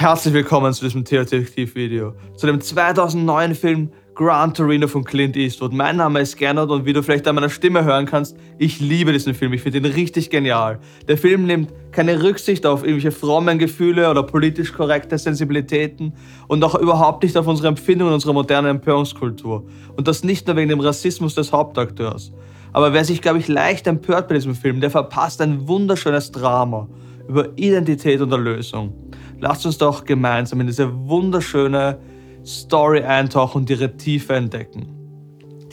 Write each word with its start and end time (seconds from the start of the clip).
Herzlich 0.00 0.32
willkommen 0.32 0.72
zu 0.72 0.86
diesem 0.86 1.04
Theaterdetektiv-Video, 1.04 2.14
zu 2.34 2.46
dem 2.46 2.58
2009 2.58 3.54
Film 3.54 3.90
Gran 4.14 4.54
Torino 4.54 4.88
von 4.88 5.04
Clint 5.04 5.36
Eastwood. 5.36 5.74
Mein 5.74 5.96
Name 5.96 6.20
ist 6.20 6.38
Gernot 6.38 6.70
und 6.70 6.86
wie 6.86 6.94
du 6.94 7.02
vielleicht 7.02 7.28
an 7.28 7.34
meiner 7.34 7.50
Stimme 7.50 7.84
hören 7.84 8.06
kannst, 8.06 8.34
ich 8.56 8.80
liebe 8.80 9.12
diesen 9.12 9.34
Film. 9.34 9.52
Ich 9.52 9.60
finde 9.60 9.76
ihn 9.76 9.84
richtig 9.84 10.30
genial. 10.30 10.78
Der 11.06 11.18
Film 11.18 11.44
nimmt 11.44 11.74
keine 11.92 12.22
Rücksicht 12.22 12.64
auf 12.64 12.82
irgendwelche 12.82 13.12
frommen 13.12 13.58
Gefühle 13.58 14.08
oder 14.10 14.22
politisch 14.22 14.72
korrekte 14.72 15.18
Sensibilitäten 15.18 16.14
und 16.48 16.64
auch 16.64 16.76
überhaupt 16.76 17.22
nicht 17.22 17.36
auf 17.36 17.46
unsere 17.46 17.68
Empfindungen 17.68 18.14
unserer 18.14 18.32
modernen 18.32 18.76
Empörungskultur. 18.76 19.66
Und 19.98 20.08
das 20.08 20.24
nicht 20.24 20.46
nur 20.46 20.56
wegen 20.56 20.70
dem 20.70 20.80
Rassismus 20.80 21.34
des 21.34 21.52
Hauptakteurs. 21.52 22.32
Aber 22.72 22.94
wer 22.94 23.04
sich, 23.04 23.20
glaube 23.20 23.38
ich, 23.38 23.48
leicht 23.48 23.86
empört 23.86 24.28
bei 24.28 24.34
diesem 24.36 24.54
Film, 24.54 24.80
der 24.80 24.90
verpasst 24.90 25.42
ein 25.42 25.68
wunderschönes 25.68 26.32
Drama 26.32 26.88
über 27.28 27.48
Identität 27.56 28.20
und 28.20 28.32
Erlösung. 28.32 28.92
Lasst 29.40 29.64
uns 29.66 29.78
doch 29.78 30.04
gemeinsam 30.04 30.60
in 30.60 30.66
diese 30.66 30.92
wunderschöne 31.08 31.98
Story 32.44 33.02
eintauchen 33.02 33.62
und 33.62 33.70
ihre 33.70 33.96
Tiefe 33.96 34.34
entdecken. 34.34 35.00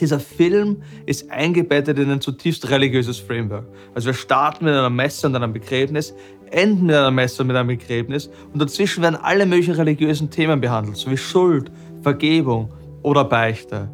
Dieser 0.00 0.20
Film 0.20 0.82
ist 1.06 1.30
eingebettet 1.30 1.98
in 1.98 2.10
ein 2.10 2.20
zutiefst 2.20 2.70
religiöses 2.70 3.18
Framework. 3.18 3.66
Also 3.94 4.06
wir 4.06 4.14
starten 4.14 4.64
mit 4.64 4.74
einer 4.74 4.90
Messe 4.90 5.26
und 5.26 5.34
einem 5.34 5.52
Begräbnis, 5.52 6.14
enden 6.50 6.86
mit 6.86 6.94
einer 6.94 7.10
Messe 7.10 7.42
und 7.42 7.48
mit 7.48 7.56
einem 7.56 7.68
Begräbnis 7.68 8.30
und 8.52 8.62
dazwischen 8.62 9.02
werden 9.02 9.16
alle 9.16 9.44
möglichen 9.44 9.74
religiösen 9.74 10.30
Themen 10.30 10.60
behandelt, 10.60 10.96
sowie 10.96 11.16
Schuld, 11.16 11.70
Vergebung 12.02 12.72
oder 13.02 13.24
Beichte. 13.24 13.90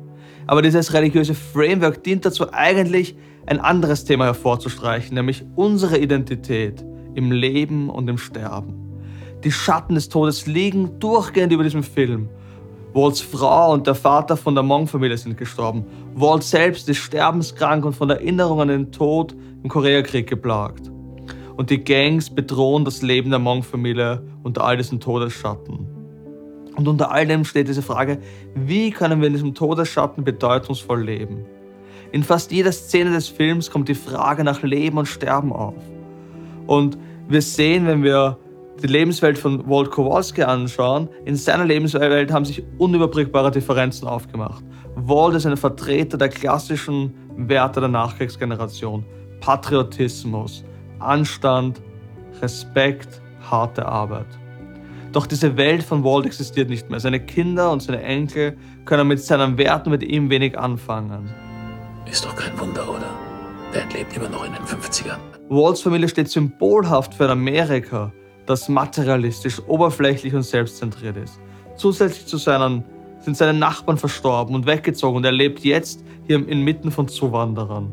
Aber 0.46 0.60
dieses 0.60 0.92
religiöse 0.92 1.34
Framework 1.34 2.04
dient 2.04 2.24
dazu 2.26 2.52
eigentlich, 2.52 3.16
ein 3.46 3.60
anderes 3.60 4.04
Thema 4.04 4.24
hervorzustreichen, 4.24 5.14
nämlich 5.14 5.44
unsere 5.54 5.98
Identität 5.98 6.84
im 7.14 7.32
Leben 7.32 7.90
und 7.90 8.08
im 8.08 8.18
Sterben. 8.18 8.74
Die 9.42 9.52
Schatten 9.52 9.94
des 9.94 10.08
Todes 10.08 10.46
liegen 10.46 10.98
durchgehend 10.98 11.52
über 11.52 11.62
diesem 11.62 11.82
Film 11.82 12.28
Walts 12.94 13.20
Frau 13.20 13.72
und 13.72 13.88
der 13.88 13.96
Vater 13.96 14.36
von 14.36 14.54
der 14.54 14.62
Mong-Familie 14.62 15.18
sind 15.18 15.36
gestorben. 15.36 15.84
Walt 16.14 16.44
selbst 16.44 16.88
ist 16.88 16.98
sterbenskrank 16.98 17.84
und 17.84 17.94
von 17.94 18.08
Erinnerungen 18.08 18.62
an 18.62 18.68
den 18.68 18.92
Tod 18.92 19.34
im 19.64 19.68
Koreakrieg 19.68 20.28
geplagt. 20.28 20.92
Und 21.56 21.70
die 21.70 21.82
Gangs 21.82 22.30
bedrohen 22.30 22.84
das 22.84 23.02
Leben 23.02 23.30
der 23.30 23.40
Mong-Familie 23.40 24.22
unter 24.44 24.62
all 24.62 24.76
diesen 24.76 25.00
Todesschatten. 25.00 25.88
Und 26.76 26.86
unter 26.86 27.10
all 27.10 27.26
dem 27.26 27.44
steht 27.44 27.66
diese 27.66 27.82
Frage, 27.82 28.18
wie 28.54 28.92
können 28.92 29.20
wir 29.20 29.26
in 29.26 29.32
diesem 29.32 29.54
Todesschatten 29.54 30.22
bedeutungsvoll 30.22 31.02
leben? 31.02 31.44
In 32.12 32.22
fast 32.22 32.52
jeder 32.52 32.70
Szene 32.70 33.10
des 33.10 33.28
Films 33.28 33.72
kommt 33.72 33.88
die 33.88 33.96
Frage 33.96 34.44
nach 34.44 34.62
Leben 34.62 34.98
und 34.98 35.06
Sterben 35.06 35.52
auf. 35.52 35.74
Und 36.66 36.98
wir 37.28 37.42
sehen, 37.42 37.86
wenn 37.86 38.02
wir 38.02 38.38
die 38.82 38.86
Lebenswelt 38.86 39.38
von 39.38 39.68
Walt 39.68 39.90
Kowalski 39.90 40.42
anschauen, 40.42 41.08
in 41.24 41.36
seiner 41.36 41.64
Lebenswelt 41.64 42.32
haben 42.32 42.44
sich 42.44 42.62
unüberbrückbare 42.78 43.50
Differenzen 43.50 44.08
aufgemacht. 44.08 44.64
Walt 44.96 45.36
ist 45.36 45.46
ein 45.46 45.56
Vertreter 45.56 46.18
der 46.18 46.28
klassischen 46.28 47.14
Werte 47.36 47.80
der 47.80 47.88
Nachkriegsgeneration. 47.88 49.04
Patriotismus, 49.40 50.64
Anstand, 50.98 51.80
Respekt, 52.40 53.20
harte 53.50 53.86
Arbeit. 53.86 54.26
Doch 55.12 55.26
diese 55.26 55.56
Welt 55.56 55.82
von 55.82 56.02
Walt 56.02 56.26
existiert 56.26 56.68
nicht 56.68 56.90
mehr. 56.90 56.98
Seine 56.98 57.20
Kinder 57.20 57.70
und 57.70 57.80
seine 57.80 58.02
Enkel 58.02 58.56
können 58.84 59.06
mit 59.06 59.20
seinen 59.20 59.56
Werten 59.58 59.90
mit 59.90 60.02
ihm 60.02 60.28
wenig 60.28 60.58
anfangen. 60.58 61.30
Ist 62.10 62.24
doch 62.24 62.34
kein 62.34 62.58
Wunder, 62.58 62.88
oder? 62.88 63.10
Dad 63.72 63.92
lebt 63.94 64.16
immer 64.16 64.28
noch 64.28 64.44
in 64.44 64.52
den 64.52 64.62
50ern. 64.62 65.33
Walts 65.54 65.82
Familie 65.82 66.08
steht 66.08 66.28
symbolhaft 66.28 67.14
für 67.14 67.30
Amerika, 67.30 68.12
das 68.44 68.68
materialistisch, 68.68 69.62
oberflächlich 69.68 70.34
und 70.34 70.42
selbstzentriert 70.42 71.16
ist. 71.16 71.38
Zusätzlich 71.76 72.26
zu 72.26 72.38
seinen 72.38 72.84
sind 73.20 73.36
seine 73.36 73.56
Nachbarn 73.56 73.96
verstorben 73.96 74.54
und 74.54 74.66
weggezogen 74.66 75.18
und 75.18 75.24
er 75.24 75.32
lebt 75.32 75.60
jetzt 75.60 76.04
hier 76.26 76.36
inmitten 76.48 76.90
von 76.90 77.06
Zuwanderern. 77.06 77.92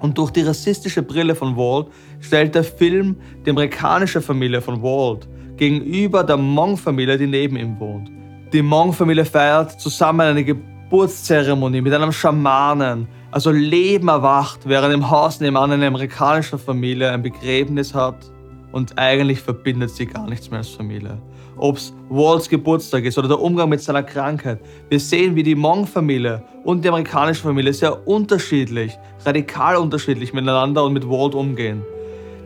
Und 0.00 0.18
durch 0.18 0.32
die 0.32 0.42
rassistische 0.42 1.02
Brille 1.02 1.36
von 1.36 1.56
Walt 1.56 1.86
stellt 2.18 2.56
der 2.56 2.64
Film 2.64 3.16
die 3.46 3.50
amerikanische 3.50 4.20
Familie 4.20 4.60
von 4.60 4.82
Walt 4.82 5.28
gegenüber 5.56 6.24
der 6.24 6.36
Mong-Familie, 6.36 7.16
die 7.16 7.28
neben 7.28 7.56
ihm 7.56 7.78
wohnt. 7.78 8.10
Die 8.52 8.60
Mong-Familie 8.60 9.24
feiert 9.24 9.80
zusammen 9.80 10.22
eine 10.22 10.44
Geburtszeremonie 10.44 11.80
mit 11.80 11.94
einem 11.94 12.10
Schamanen, 12.10 13.06
also 13.32 13.50
Leben 13.50 14.08
erwacht, 14.08 14.60
während 14.64 14.94
im 14.94 15.10
Haus 15.10 15.40
nebenan 15.40 15.72
eine 15.72 15.86
amerikanische 15.86 16.58
Familie 16.58 17.10
ein 17.10 17.22
Begräbnis 17.22 17.94
hat 17.94 18.30
und 18.72 18.98
eigentlich 18.98 19.40
verbindet 19.40 19.90
sie 19.90 20.06
gar 20.06 20.28
nichts 20.28 20.50
mehr 20.50 20.58
als 20.58 20.68
Familie. 20.68 21.18
Ob 21.56 21.78
es 21.78 21.94
Walls 22.10 22.48
Geburtstag 22.48 23.04
ist 23.04 23.16
oder 23.16 23.28
der 23.28 23.40
Umgang 23.40 23.70
mit 23.70 23.80
seiner 23.80 24.02
Krankheit. 24.02 24.60
Wir 24.90 25.00
sehen, 25.00 25.34
wie 25.34 25.42
die 25.42 25.54
Mong-Familie 25.54 26.42
und 26.64 26.84
die 26.84 26.88
amerikanische 26.88 27.42
Familie 27.42 27.72
sehr 27.72 28.06
unterschiedlich, 28.06 28.98
radikal 29.24 29.76
unterschiedlich 29.76 30.34
miteinander 30.34 30.84
und 30.84 30.92
mit 30.92 31.08
Walt 31.08 31.34
umgehen. 31.34 31.82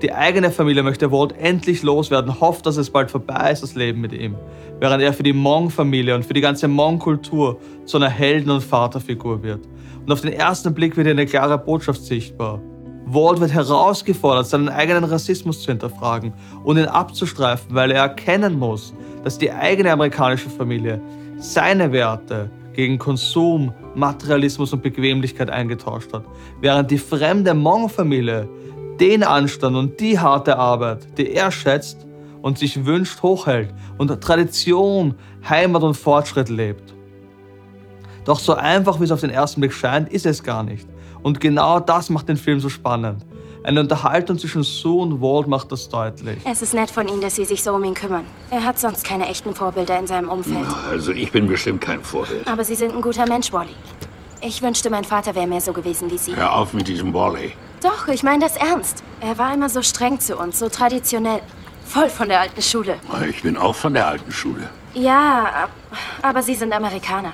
Die 0.02 0.12
eigene 0.12 0.50
Familie 0.50 0.82
möchte 0.82 1.10
Walt 1.10 1.34
endlich 1.38 1.82
loswerden, 1.82 2.38
hofft, 2.38 2.66
dass 2.66 2.76
es 2.76 2.90
bald 2.90 3.10
vorbei 3.10 3.50
ist, 3.50 3.62
das 3.62 3.74
Leben 3.74 4.02
mit 4.02 4.12
ihm. 4.12 4.36
Während 4.78 5.02
er 5.02 5.14
für 5.14 5.22
die 5.22 5.32
Mong-Familie 5.32 6.14
und 6.14 6.26
für 6.26 6.34
die 6.34 6.42
ganze 6.42 6.68
Mong-Kultur 6.68 7.58
zu 7.86 7.96
einer 7.96 8.10
Helden- 8.10 8.50
und 8.50 8.62
Vaterfigur 8.62 9.42
wird. 9.42 9.66
Und 10.04 10.12
auf 10.12 10.20
den 10.20 10.34
ersten 10.34 10.74
Blick 10.74 10.98
wird 10.98 11.06
hier 11.06 11.14
eine 11.14 11.24
klare 11.24 11.56
Botschaft 11.56 12.02
sichtbar. 12.02 12.60
Walt 13.06 13.40
wird 13.40 13.54
herausgefordert, 13.54 14.46
seinen 14.46 14.68
eigenen 14.68 15.04
Rassismus 15.04 15.62
zu 15.62 15.70
hinterfragen 15.70 16.34
und 16.62 16.76
ihn 16.76 16.84
abzustreifen, 16.84 17.74
weil 17.74 17.90
er 17.92 18.02
erkennen 18.02 18.58
muss, 18.58 18.92
dass 19.24 19.38
die 19.38 19.50
eigene 19.50 19.92
amerikanische 19.92 20.50
Familie 20.50 21.00
seine 21.38 21.92
Werte 21.92 22.50
gegen 22.74 22.98
Konsum, 22.98 23.72
Materialismus 23.94 24.74
und 24.74 24.82
Bequemlichkeit 24.82 25.48
eingetauscht 25.48 26.12
hat, 26.12 26.24
während 26.60 26.90
die 26.90 26.98
fremde 26.98 27.54
Mong-Familie 27.54 28.46
den 29.00 29.22
Anstand 29.22 29.76
und 29.76 30.00
die 30.00 30.18
harte 30.18 30.56
Arbeit, 30.56 31.06
die 31.18 31.32
er 31.32 31.50
schätzt 31.50 32.06
und 32.42 32.58
sich 32.58 32.84
wünscht, 32.84 33.22
hochhält 33.22 33.72
und 33.98 34.08
Tradition, 34.20 35.14
Heimat 35.48 35.82
und 35.82 35.94
Fortschritt 35.94 36.48
lebt. 36.48 36.94
Doch 38.24 38.38
so 38.40 38.54
einfach, 38.54 39.00
wie 39.00 39.04
es 39.04 39.12
auf 39.12 39.20
den 39.20 39.30
ersten 39.30 39.60
Blick 39.60 39.72
scheint, 39.72 40.08
ist 40.08 40.26
es 40.26 40.42
gar 40.42 40.62
nicht. 40.62 40.88
Und 41.22 41.40
genau 41.40 41.80
das 41.80 42.10
macht 42.10 42.28
den 42.28 42.36
Film 42.36 42.60
so 42.60 42.68
spannend. 42.68 43.24
Eine 43.66 43.80
Unterhaltung 43.80 44.38
zwischen 44.38 44.62
Sue 44.62 45.02
und 45.02 45.20
Walt 45.20 45.48
macht 45.48 45.72
das 45.72 45.88
deutlich. 45.88 46.38
Es 46.44 46.62
ist 46.62 46.72
nett 46.72 46.88
von 46.88 47.08
Ihnen, 47.08 47.20
dass 47.20 47.34
Sie 47.34 47.44
sich 47.44 47.64
so 47.64 47.72
um 47.72 47.82
ihn 47.82 47.94
kümmern. 47.94 48.24
Er 48.48 48.64
hat 48.64 48.78
sonst 48.78 49.04
keine 49.04 49.26
echten 49.26 49.52
Vorbilder 49.56 49.98
in 49.98 50.06
seinem 50.06 50.28
Umfeld. 50.28 50.64
Also 50.88 51.10
ich 51.10 51.32
bin 51.32 51.48
bestimmt 51.48 51.80
kein 51.80 52.00
Vorbild. 52.00 52.46
Aber 52.46 52.62
Sie 52.62 52.76
sind 52.76 52.94
ein 52.94 53.00
guter 53.00 53.26
Mensch, 53.26 53.52
Wally. 53.52 53.74
Ich 54.40 54.62
wünschte, 54.62 54.90
mein 54.90 55.04
Vater 55.04 55.34
wäre 55.34 55.46
mehr 55.46 55.60
so 55.60 55.72
gewesen 55.72 56.10
wie 56.10 56.18
Sie. 56.18 56.36
Hör 56.36 56.54
auf 56.54 56.72
mit 56.72 56.88
diesem 56.88 57.12
Wally. 57.14 57.52
Doch, 57.82 58.08
ich 58.08 58.22
meine 58.22 58.44
das 58.44 58.56
ernst. 58.56 59.02
Er 59.20 59.38
war 59.38 59.54
immer 59.54 59.68
so 59.68 59.82
streng 59.82 60.20
zu 60.20 60.36
uns, 60.36 60.58
so 60.58 60.68
traditionell. 60.68 61.40
Voll 61.84 62.08
von 62.08 62.28
der 62.28 62.40
alten 62.40 62.60
Schule. 62.60 62.96
Ich 63.28 63.42
bin 63.42 63.56
auch 63.56 63.74
von 63.74 63.94
der 63.94 64.06
alten 64.08 64.30
Schule. 64.32 64.68
Ja, 64.94 65.68
aber 66.22 66.42
Sie 66.42 66.54
sind 66.54 66.72
Amerikaner. 66.72 67.32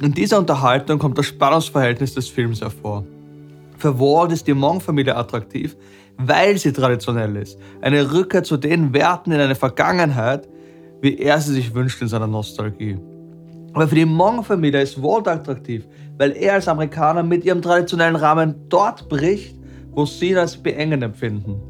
In 0.00 0.12
dieser 0.12 0.38
Unterhaltung 0.38 0.98
kommt 0.98 1.18
das 1.18 1.26
Spannungsverhältnis 1.26 2.14
des 2.14 2.28
Films 2.28 2.60
hervor. 2.60 3.04
Für 3.78 3.98
Walt 3.98 4.32
ist 4.32 4.46
die 4.46 4.54
Mong-Familie 4.54 5.14
attraktiv, 5.14 5.76
weil 6.16 6.58
sie 6.58 6.72
traditionell 6.72 7.36
ist. 7.36 7.58
Eine 7.80 8.12
Rückkehr 8.12 8.42
zu 8.42 8.56
den 8.56 8.92
Werten 8.92 9.32
in 9.32 9.40
eine 9.40 9.54
Vergangenheit, 9.54 10.48
wie 11.00 11.18
er 11.18 11.40
sie 11.40 11.54
sich 11.54 11.74
wünscht 11.74 12.00
in 12.02 12.08
seiner 12.08 12.26
Nostalgie. 12.26 12.98
Aber 13.72 13.86
für 13.86 13.94
die 13.94 14.04
Mong-Familie 14.04 14.82
ist 14.82 15.02
Walt 15.02 15.28
attraktiv, 15.28 15.86
weil 16.18 16.32
er 16.32 16.54
als 16.54 16.68
Amerikaner 16.68 17.22
mit 17.22 17.44
ihrem 17.44 17.62
traditionellen 17.62 18.16
Rahmen 18.16 18.54
dort 18.68 19.08
bricht, 19.08 19.56
wo 19.92 20.04
sie 20.04 20.36
als 20.36 20.56
beengend 20.56 21.02
empfinden. 21.02 21.60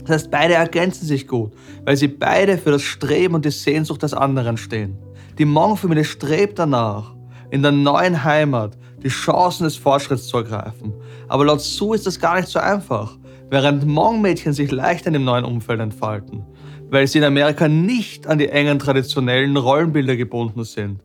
Das 0.00 0.10
heißt, 0.10 0.30
beide 0.30 0.54
ergänzen 0.54 1.06
sich 1.06 1.26
gut, 1.26 1.52
weil 1.84 1.96
sie 1.96 2.08
beide 2.08 2.58
für 2.58 2.70
das 2.70 2.82
Streben 2.82 3.34
und 3.34 3.44
die 3.44 3.50
Sehnsucht 3.50 4.02
des 4.02 4.14
anderen 4.14 4.56
stehen. 4.56 4.96
Die 5.38 5.44
Mong-Familie 5.44 6.04
strebt 6.04 6.58
danach, 6.58 7.14
in 7.50 7.62
der 7.62 7.72
neuen 7.72 8.24
Heimat 8.24 8.76
die 9.02 9.08
Chancen 9.08 9.64
des 9.64 9.76
Fortschritts 9.76 10.26
zu 10.26 10.38
ergreifen. 10.38 10.92
Aber 11.28 11.44
laut 11.44 11.60
Sue 11.60 11.94
ist 11.94 12.06
das 12.06 12.18
gar 12.18 12.36
nicht 12.36 12.48
so 12.48 12.58
einfach, 12.58 13.16
während 13.50 13.84
Hmong-Mädchen 13.84 14.52
sich 14.52 14.70
leicht 14.70 15.06
in 15.06 15.12
dem 15.12 15.24
neuen 15.24 15.44
Umfeld 15.44 15.80
entfalten, 15.80 16.44
weil 16.90 17.06
sie 17.06 17.18
in 17.18 17.24
Amerika 17.24 17.68
nicht 17.68 18.26
an 18.26 18.38
die 18.38 18.48
engen 18.48 18.78
traditionellen 18.78 19.56
Rollenbilder 19.56 20.16
gebunden 20.16 20.64
sind. 20.64 21.02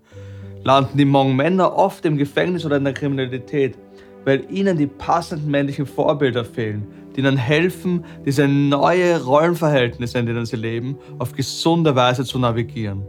Landen 0.63 0.97
die 0.97 1.05
Hmong-Männer 1.05 1.75
oft 1.75 2.05
im 2.05 2.17
Gefängnis 2.17 2.65
oder 2.65 2.77
in 2.77 2.85
der 2.85 2.93
Kriminalität, 2.93 3.77
weil 4.25 4.45
ihnen 4.49 4.77
die 4.77 4.87
passenden 4.87 5.51
männlichen 5.51 5.85
Vorbilder 5.85 6.45
fehlen, 6.45 6.87
die 7.15 7.19
ihnen 7.19 7.37
helfen, 7.37 8.05
diese 8.25 8.47
neue 8.47 9.21
Rollenverhältnisse, 9.23 10.19
in 10.19 10.25
denen 10.25 10.45
sie 10.45 10.55
leben, 10.55 10.97
auf 11.19 11.33
gesunde 11.33 11.95
Weise 11.95 12.23
zu 12.23 12.39
navigieren 12.39 13.03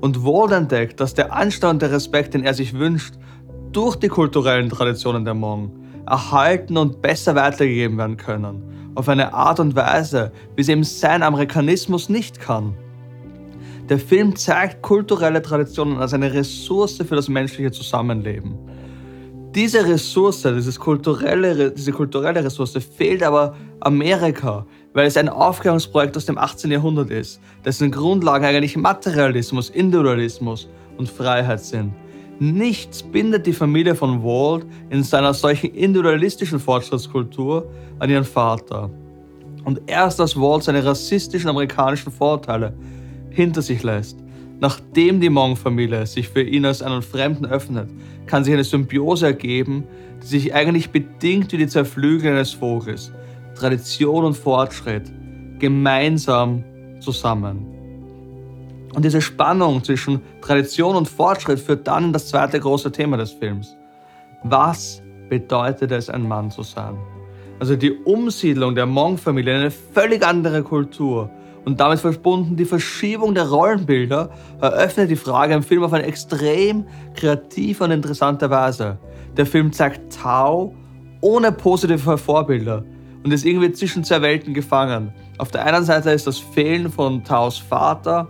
und 0.00 0.22
wohl 0.22 0.52
entdeckt, 0.52 1.00
dass 1.00 1.14
der 1.14 1.32
Anstand 1.32 1.74
und 1.74 1.82
der 1.82 1.92
Respekt, 1.92 2.34
den 2.34 2.44
er 2.44 2.54
sich 2.54 2.74
wünscht, 2.74 3.14
durch 3.72 3.96
die 3.96 4.08
kulturellen 4.08 4.70
Traditionen 4.70 5.24
der 5.24 5.34
Hmong 5.34 5.70
erhalten 6.06 6.76
und 6.76 7.02
besser 7.02 7.34
weitergegeben 7.34 7.98
werden 7.98 8.16
können, 8.16 8.62
auf 8.94 9.08
eine 9.08 9.34
Art 9.34 9.60
und 9.60 9.74
Weise, 9.74 10.32
wie 10.54 10.62
sie 10.62 10.72
eben 10.72 10.84
sein 10.84 11.22
Amerikanismus 11.22 12.08
nicht 12.08 12.40
kann. 12.40 12.74
Der 13.88 14.00
Film 14.00 14.34
zeigt 14.34 14.82
kulturelle 14.82 15.40
Traditionen 15.40 15.98
als 15.98 16.12
eine 16.12 16.32
Ressource 16.32 16.96
für 16.96 17.14
das 17.14 17.28
menschliche 17.28 17.70
Zusammenleben. 17.70 18.56
Diese 19.54 19.86
Ressource, 19.86 20.42
dieses 20.42 20.78
kulturelle, 20.78 21.70
diese 21.70 21.92
kulturelle 21.92 22.44
Ressource 22.44 22.76
fehlt 22.96 23.22
aber 23.22 23.54
Amerika, 23.80 24.66
weil 24.92 25.06
es 25.06 25.16
ein 25.16 25.28
Aufklärungsprojekt 25.28 26.16
aus 26.16 26.26
dem 26.26 26.36
18. 26.36 26.72
Jahrhundert 26.72 27.10
ist, 27.10 27.40
dessen 27.64 27.92
Grundlagen 27.92 28.44
eigentlich 28.44 28.76
Materialismus, 28.76 29.70
Individualismus 29.70 30.68
und 30.98 31.08
Freiheit 31.08 31.60
sind. 31.60 31.94
Nichts 32.40 33.04
bindet 33.04 33.46
die 33.46 33.52
Familie 33.52 33.94
von 33.94 34.22
Walt 34.22 34.66
in 34.90 35.04
seiner 35.04 35.32
solchen 35.32 35.72
individualistischen 35.74 36.58
Fortschrittskultur 36.58 37.70
an 38.00 38.10
ihren 38.10 38.24
Vater. 38.24 38.90
Und 39.64 39.80
erst 39.86 40.20
als 40.20 40.36
Walt 40.36 40.64
seine 40.64 40.84
rassistischen 40.84 41.48
amerikanischen 41.48 42.12
Vorteile 42.12 42.74
hinter 43.36 43.62
sich 43.62 43.82
lässt, 43.82 44.18
nachdem 44.60 45.20
die 45.20 45.28
Mong-Familie 45.28 46.06
sich 46.06 46.28
für 46.28 46.42
ihn 46.42 46.64
als 46.64 46.82
einen 46.82 47.02
Fremden 47.02 47.44
öffnet, 47.44 47.90
kann 48.26 48.42
sich 48.42 48.54
eine 48.54 48.64
Symbiose 48.64 49.26
ergeben, 49.26 49.84
die 50.22 50.26
sich 50.26 50.54
eigentlich 50.54 50.90
bedingt 50.90 51.52
wie 51.52 51.58
die 51.58 51.66
zwei 51.66 51.84
Flügel 51.84 52.32
eines 52.32 52.52
Vogels, 52.52 53.12
Tradition 53.54 54.24
und 54.24 54.36
Fortschritt, 54.36 55.12
gemeinsam 55.58 56.64
zusammen. 57.00 57.66
Und 58.94 59.04
diese 59.04 59.20
Spannung 59.20 59.84
zwischen 59.84 60.22
Tradition 60.40 60.96
und 60.96 61.06
Fortschritt 61.06 61.60
führt 61.60 61.86
dann 61.86 62.04
in 62.04 62.12
das 62.14 62.28
zweite 62.28 62.58
große 62.58 62.90
Thema 62.90 63.18
des 63.18 63.32
Films. 63.32 63.76
Was 64.44 65.02
bedeutet 65.28 65.92
es, 65.92 66.08
ein 66.08 66.26
Mann 66.26 66.50
zu 66.50 66.62
sein? 66.62 66.96
Also 67.58 67.76
die 67.76 67.92
Umsiedlung 67.92 68.74
der 68.74 68.86
Monk-Familie 68.86 69.54
in 69.54 69.60
eine 69.60 69.70
völlig 69.70 70.26
andere 70.26 70.62
Kultur 70.62 71.30
und 71.66 71.80
damit 71.80 71.98
verbunden 71.98 72.54
die 72.54 72.64
Verschiebung 72.64 73.34
der 73.34 73.48
Rollenbilder 73.48 74.30
eröffnet 74.60 75.10
die 75.10 75.16
Frage 75.16 75.52
im 75.52 75.64
Film 75.64 75.82
auf 75.82 75.92
eine 75.92 76.04
extrem 76.04 76.86
kreative 77.14 77.82
und 77.82 77.90
interessante 77.90 78.48
Weise. 78.48 78.98
Der 79.36 79.46
Film 79.46 79.72
zeigt 79.72 80.16
Tao 80.16 80.72
ohne 81.20 81.50
positive 81.50 82.16
Vorbilder 82.16 82.84
und 83.24 83.32
ist 83.32 83.44
irgendwie 83.44 83.72
zwischen 83.72 84.04
zwei 84.04 84.22
Welten 84.22 84.54
gefangen. 84.54 85.12
Auf 85.38 85.50
der 85.50 85.66
einen 85.66 85.84
Seite 85.84 86.12
ist 86.12 86.28
das 86.28 86.38
Fehlen 86.38 86.90
von 86.90 87.24
Taos 87.24 87.58
Vater 87.58 88.28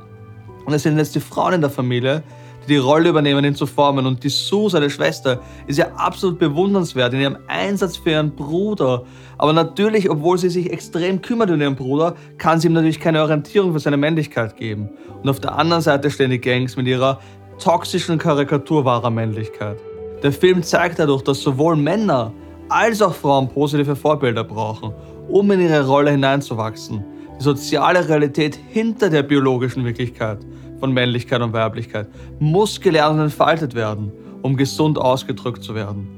und 0.64 0.72
es 0.72 0.84
sind 0.84 0.96
jetzt 0.96 1.14
die 1.14 1.20
Frauen 1.20 1.52
in 1.52 1.60
der 1.60 1.68
Familie, 1.68 2.22
die 2.66 2.74
die 2.74 2.78
Rolle 2.78 3.08
übernehmen, 3.08 3.44
ihn 3.44 3.54
zu 3.54 3.66
formen. 3.66 4.06
Und 4.06 4.22
die 4.22 4.28
Sue, 4.28 4.70
seine 4.70 4.90
Schwester, 4.90 5.40
ist 5.66 5.78
ja 5.78 5.86
absolut 5.96 6.38
bewundernswert 6.38 7.14
in 7.14 7.20
ihrem 7.20 7.38
Einsatz 7.46 7.96
für 7.96 8.10
ihren 8.10 8.34
Bruder. 8.34 9.04
Aber 9.38 9.52
natürlich, 9.52 10.10
obwohl 10.10 10.38
sie 10.38 10.50
sich 10.50 10.72
extrem 10.72 11.22
kümmert 11.22 11.50
um 11.50 11.60
ihren 11.60 11.76
Bruder, 11.76 12.14
kann 12.38 12.60
sie 12.60 12.68
ihm 12.68 12.74
natürlich 12.74 13.00
keine 13.00 13.22
Orientierung 13.22 13.72
für 13.72 13.80
seine 13.80 13.96
Männlichkeit 13.96 14.56
geben. 14.56 14.90
Und 15.22 15.28
auf 15.28 15.40
der 15.40 15.56
anderen 15.56 15.82
Seite 15.82 16.10
stehen 16.10 16.30
die 16.30 16.40
Gangs 16.40 16.76
mit 16.76 16.86
ihrer 16.86 17.20
toxischen 17.58 18.18
Karikatur 18.18 18.84
wahrer 18.84 19.10
Männlichkeit. 19.10 19.78
Der 20.22 20.32
Film 20.32 20.62
zeigt 20.62 20.98
dadurch, 20.98 21.22
dass 21.22 21.40
sowohl 21.40 21.76
Männer 21.76 22.32
als 22.68 23.00
auch 23.02 23.14
Frauen 23.14 23.48
positive 23.48 23.96
Vorbilder 23.96 24.44
brauchen, 24.44 24.92
um 25.28 25.50
in 25.50 25.60
ihre 25.60 25.86
Rolle 25.86 26.10
hineinzuwachsen. 26.10 27.04
Die 27.38 27.44
soziale 27.44 28.08
Realität 28.08 28.58
hinter 28.70 29.10
der 29.10 29.22
biologischen 29.22 29.84
Wirklichkeit 29.84 30.38
von 30.78 30.92
Männlichkeit 30.92 31.40
und 31.40 31.52
Weiblichkeit 31.52 32.08
muss 32.38 32.80
gelernt 32.80 33.14
und 33.14 33.24
entfaltet 33.24 33.74
werden, 33.74 34.12
um 34.42 34.56
gesund 34.56 34.98
ausgedrückt 34.98 35.62
zu 35.62 35.74
werden. 35.74 36.08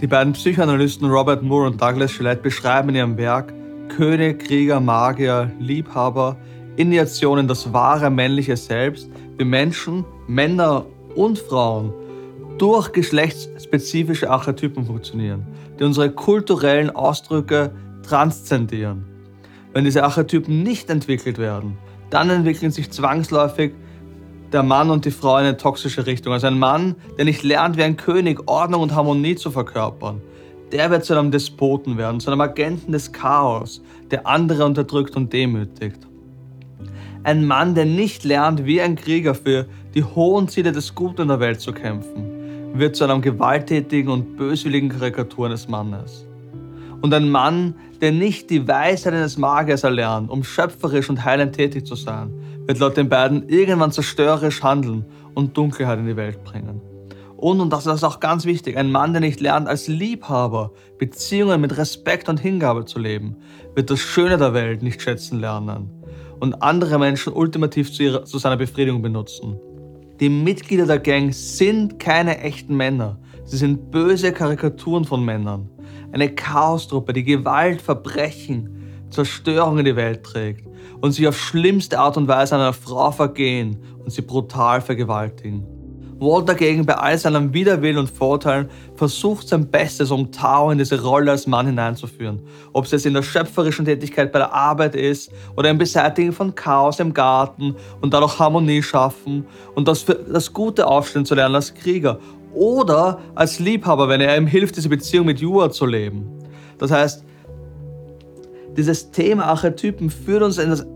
Die 0.00 0.06
beiden 0.06 0.32
Psychoanalysten 0.32 1.10
Robert 1.10 1.42
Moore 1.42 1.66
und 1.66 1.80
Douglas 1.80 2.16
Gillette 2.16 2.42
beschreiben 2.42 2.90
in 2.90 2.94
ihrem 2.94 3.16
Werk 3.16 3.52
König, 3.88 4.40
Krieger, 4.40 4.80
Magier, 4.80 5.50
Liebhaber, 5.58 6.36
Initiationen 6.76 7.48
das 7.48 7.72
wahre 7.72 8.10
männliche 8.10 8.56
Selbst, 8.56 9.10
wie 9.36 9.44
Menschen, 9.44 10.04
Männer 10.28 10.84
und 11.16 11.38
Frauen 11.38 11.92
durch 12.58 12.92
geschlechtsspezifische 12.92 14.30
Archetypen 14.30 14.84
funktionieren, 14.84 15.46
die 15.78 15.84
unsere 15.84 16.10
kulturellen 16.10 16.90
Ausdrücke 16.90 17.72
transzendieren. 18.02 19.04
Wenn 19.72 19.84
diese 19.84 20.04
Archetypen 20.04 20.62
nicht 20.62 20.90
entwickelt 20.90 21.38
werden, 21.38 21.78
dann 22.10 22.30
entwickeln 22.30 22.70
sich 22.70 22.90
zwangsläufig 22.90 23.72
der 24.52 24.62
Mann 24.62 24.90
und 24.90 25.04
die 25.04 25.10
Frau 25.10 25.36
in 25.38 25.44
eine 25.44 25.56
toxische 25.56 26.06
Richtung. 26.06 26.32
Also 26.32 26.46
ein 26.46 26.58
Mann, 26.58 26.96
der 27.16 27.24
nicht 27.24 27.42
lernt, 27.42 27.76
wie 27.76 27.82
ein 27.82 27.96
König 27.96 28.40
Ordnung 28.46 28.82
und 28.82 28.94
Harmonie 28.94 29.36
zu 29.36 29.50
verkörpern. 29.50 30.20
Der 30.72 30.90
wird 30.90 31.04
zu 31.04 31.18
einem 31.18 31.30
Despoten 31.30 31.96
werden, 31.96 32.20
zu 32.20 32.30
einem 32.30 32.40
Agenten 32.40 32.92
des 32.92 33.12
Chaos, 33.12 33.82
der 34.10 34.26
andere 34.26 34.64
unterdrückt 34.64 35.16
und 35.16 35.32
demütigt. 35.32 36.06
Ein 37.24 37.46
Mann, 37.46 37.74
der 37.74 37.84
nicht 37.84 38.24
lernt, 38.24 38.64
wie 38.64 38.80
ein 38.80 38.96
Krieger 38.96 39.34
für 39.34 39.66
die 39.94 40.04
hohen 40.04 40.48
Ziele 40.48 40.72
des 40.72 40.94
Guten 40.94 41.22
in 41.22 41.28
der 41.28 41.40
Welt 41.40 41.60
zu 41.60 41.72
kämpfen, 41.72 42.72
wird 42.74 42.96
zu 42.96 43.04
einem 43.04 43.20
gewalttätigen 43.20 44.10
und 44.10 44.36
böswilligen 44.36 44.88
Karikatur 44.88 45.46
eines 45.46 45.68
Mannes. 45.68 46.26
Und 47.00 47.12
ein 47.14 47.30
Mann, 47.30 47.74
der 48.00 48.12
nicht 48.12 48.50
die 48.50 48.66
Weisheit 48.66 49.14
eines 49.14 49.38
Magiers 49.38 49.84
erlernt, 49.84 50.30
um 50.30 50.42
schöpferisch 50.42 51.08
und 51.08 51.24
heilend 51.24 51.54
tätig 51.54 51.86
zu 51.86 51.94
sein, 51.94 52.30
wird 52.68 52.80
laut 52.80 52.98
den 52.98 53.08
beiden 53.08 53.48
irgendwann 53.48 53.92
zerstörerisch 53.92 54.62
handeln 54.62 55.06
und 55.34 55.56
Dunkelheit 55.56 55.98
in 55.98 56.06
die 56.06 56.16
Welt 56.16 56.44
bringen. 56.44 56.82
Und, 57.38 57.60
und 57.60 57.72
das 57.72 57.86
ist 57.86 58.04
auch 58.04 58.20
ganz 58.20 58.44
wichtig, 58.44 58.76
ein 58.76 58.92
Mann, 58.92 59.14
der 59.14 59.20
nicht 59.20 59.40
lernt, 59.40 59.66
als 59.66 59.88
Liebhaber 59.88 60.72
Beziehungen 60.98 61.62
mit 61.62 61.78
Respekt 61.78 62.28
und 62.28 62.38
Hingabe 62.38 62.84
zu 62.84 62.98
leben, 62.98 63.36
wird 63.74 63.88
das 63.90 64.00
Schöne 64.00 64.36
der 64.36 64.52
Welt 64.52 64.82
nicht 64.82 65.00
schätzen 65.00 65.40
lernen 65.40 65.88
und 66.40 66.62
andere 66.62 66.98
Menschen 66.98 67.32
ultimativ 67.32 67.90
zu, 67.90 68.02
ihrer, 68.02 68.24
zu 68.26 68.38
seiner 68.38 68.58
Befriedigung 68.58 69.00
benutzen. 69.00 69.58
Die 70.20 70.28
Mitglieder 70.28 70.84
der 70.84 70.98
Gang 70.98 71.32
sind 71.32 71.98
keine 71.98 72.38
echten 72.38 72.76
Männer. 72.76 73.18
Sie 73.44 73.56
sind 73.56 73.90
böse 73.90 74.32
Karikaturen 74.32 75.06
von 75.06 75.24
Männern. 75.24 75.70
Eine 76.12 76.34
Chaostruppe, 76.34 77.14
die 77.14 77.24
Gewalt, 77.24 77.80
Verbrechen, 77.80 79.06
Zerstörung 79.08 79.78
in 79.78 79.86
die 79.86 79.96
Welt 79.96 80.22
trägt 80.22 80.68
und 81.00 81.12
sich 81.12 81.26
auf 81.26 81.38
schlimmste 81.38 81.98
Art 81.98 82.16
und 82.16 82.28
Weise 82.28 82.54
an 82.54 82.60
einer 82.60 82.72
Frau 82.72 83.10
vergehen 83.10 83.78
und 84.04 84.10
sie 84.10 84.22
brutal 84.22 84.80
vergewaltigen. 84.80 85.66
Walt 86.20 86.48
dagegen 86.48 86.84
bei 86.84 86.94
all 86.96 87.16
seinem 87.16 87.52
Widerwillen 87.54 87.98
und 87.98 88.10
Vorteilen 88.10 88.68
versucht 88.96 89.48
sein 89.48 89.70
Bestes, 89.70 90.10
um 90.10 90.32
Tao 90.32 90.70
in 90.70 90.78
diese 90.78 91.00
Rolle 91.00 91.30
als 91.30 91.46
Mann 91.46 91.66
hineinzuführen. 91.66 92.42
Ob 92.72 92.86
es 92.86 92.90
jetzt 92.90 93.06
in 93.06 93.14
der 93.14 93.22
schöpferischen 93.22 93.84
Tätigkeit 93.84 94.32
bei 94.32 94.40
der 94.40 94.52
Arbeit 94.52 94.96
ist 94.96 95.30
oder 95.56 95.70
im 95.70 95.78
Beseitigen 95.78 96.32
von 96.32 96.54
Chaos 96.54 96.98
im 96.98 97.14
Garten 97.14 97.76
und 98.00 98.12
dadurch 98.12 98.38
Harmonie 98.38 98.82
schaffen 98.82 99.46
und 99.76 99.86
das, 99.86 100.04
das 100.04 100.52
Gute 100.52 100.86
aufstehen 100.88 101.24
zu 101.24 101.36
lernen 101.36 101.54
als 101.54 101.72
Krieger 101.72 102.18
oder 102.52 103.20
als 103.36 103.60
Liebhaber, 103.60 104.08
wenn 104.08 104.20
er 104.20 104.36
ihm 104.36 104.46
hilft, 104.46 104.76
diese 104.76 104.88
Beziehung 104.88 105.26
mit 105.26 105.38
Jua 105.38 105.70
zu 105.70 105.86
leben. 105.86 106.26
Das 106.78 106.90
heißt, 106.90 107.24
dieses 108.78 109.10
Thema 109.10 109.46
Archetypen 109.46 110.08
führt 110.08 110.42
uns 110.42 110.56
in 110.56 110.70
das 110.70 110.86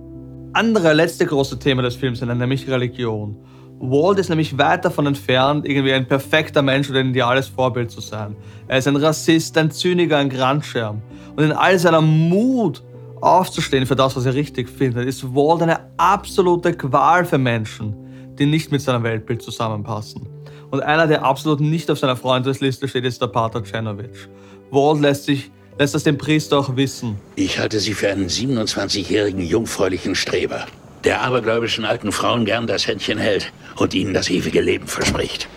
andere, 0.53 0.93
letzte 0.93 1.27
große 1.27 1.59
Thema 1.59 1.83
des 1.83 1.97
Films 1.97 2.21
hinein, 2.21 2.39
nämlich 2.39 2.69
Religion. 2.71 3.37
Walt 3.81 4.21
ist 4.21 4.29
nämlich 4.29 4.57
weit 4.57 4.85
davon 4.85 5.07
entfernt, 5.07 5.67
irgendwie 5.67 5.93
ein 5.93 6.07
perfekter 6.07 6.63
Mensch 6.63 6.89
oder 6.89 7.01
ein 7.01 7.11
ideales 7.11 7.49
Vorbild 7.49 7.91
zu 7.91 8.01
sein. 8.01 8.37
Er 8.69 8.79
ist 8.79 8.87
ein 8.87 8.95
Rassist, 8.95 9.59
ein 9.59 9.73
Zyniker, 9.73 10.19
ein 10.19 10.31
Grandschirm. 10.31 11.03
Und 11.35 11.43
in 11.43 11.53
all 11.53 11.77
seiner 11.79 12.01
Mut 12.01 12.85
aufzustehen 13.21 13.85
für 13.87 13.97
das, 13.97 14.15
was 14.15 14.27
er 14.27 14.35
richtig 14.35 14.69
findet, 14.69 15.09
ist 15.09 15.35
Walt 15.35 15.63
eine 15.63 15.81
absolute 15.97 16.75
Qual 16.75 17.25
für 17.25 17.39
Menschen, 17.39 17.97
die 18.39 18.47
nicht 18.47 18.71
mit 18.71 18.81
seinem 18.81 19.03
Weltbild 19.03 19.43
zusammenpassen. 19.43 20.29
Und 20.71 20.83
einer, 20.83 21.09
der 21.09 21.25
absolut 21.25 21.59
nicht 21.59 21.91
auf 21.91 21.99
seiner 21.99 22.17
Freundesliste 22.17 22.87
steht, 22.87 23.05
ist 23.05 23.21
der 23.21 23.27
Pater 23.27 23.65
Cenovic. 23.65 24.29
Walt 24.71 25.01
lässt 25.01 25.25
sich 25.25 25.51
lässt 25.79 25.95
das 25.95 26.05
dem 26.05 26.19
Priester 26.19 26.59
auch 26.59 26.77
wissen. 26.77 27.17
Ich 27.37 27.59
halte 27.59 27.81
Sie 27.81 27.95
für 27.95 28.09
einen 28.09 28.29
27-jährigen 28.29 29.43
jungfräulichen 29.43 30.15
Streber, 30.15 30.67
der 31.05 31.23
abergläubischen 31.23 31.85
alten 31.85 32.13
Frauen 32.13 32.45
gern 32.45 32.67
das 32.67 32.87
Händchen 32.87 33.19
hält 33.19 33.53
und 33.77 33.95
ihnen 33.95 34.15
das 34.15 34.31
ewige 34.31 34.61
Leben 34.61 34.87
verspricht. 34.87 35.49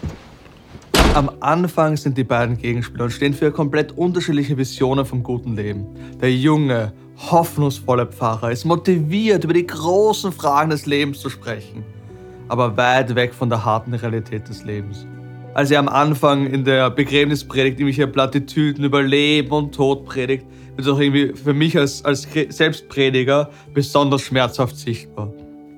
Am 1.14 1.32
Anfang 1.40 1.96
sind 1.96 2.18
die 2.18 2.24
beiden 2.24 2.58
Gegenspieler 2.58 3.06
und 3.06 3.12
stehen 3.12 3.34
für 3.34 3.52
komplett 3.52 3.94
unterschiedliche 3.94 4.58
Visionen 4.58 5.06
vom 5.06 5.24
guten 5.24 5.56
Leben. 5.56 5.86
Der 6.20 6.34
junge, 6.34 6.92
hoffnungsvolle 7.18 8.08
Pfarrer 8.08 8.52
ist 8.52 8.66
motiviert, 8.66 9.44
über 9.46 9.54
die 9.54 9.66
großen 9.66 10.34
Fragen 10.34 10.72
des 10.72 10.86
Lebens 10.86 11.20
zu 11.20 11.30
sprechen, 11.30 11.86
aber 12.50 12.76
weit 12.76 13.16
weg 13.16 13.34
von 13.34 13.50
der 13.50 13.64
harten 13.64 13.94
Realität 13.94 14.50
des 14.50 14.64
Lebens 14.64 15.06
als 15.56 15.72
er 15.72 15.80
am 15.80 15.88
Anfang 15.88 16.48
in 16.48 16.66
der 16.66 16.90
Begräbnispredigt 16.90 17.80
irgendwelche 17.80 18.08
Plattitüden 18.08 18.84
über 18.84 19.02
Leben 19.02 19.52
und 19.52 19.74
Tod 19.74 20.04
predigt, 20.04 20.46
wird 20.76 20.86
es 20.86 20.94
auch 20.94 21.00
irgendwie 21.00 21.34
für 21.34 21.54
mich 21.54 21.78
als, 21.78 22.04
als 22.04 22.28
Selbstprediger 22.50 23.50
besonders 23.74 24.22
schmerzhaft 24.22 24.78
sichtbar. 24.78 25.32